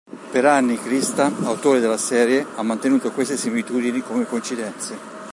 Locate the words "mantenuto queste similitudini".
2.63-4.01